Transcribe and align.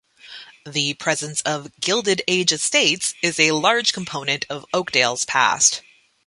The 0.65 0.95
presence 0.95 1.41
of 1.41 1.79
Gilded 1.79 2.23
Age 2.27 2.51
estates 2.51 3.13
is 3.21 3.39
a 3.39 3.51
large 3.51 3.93
component 3.93 4.47
of 4.49 4.65
Oakdale's 4.73 5.25
past. 5.25 5.83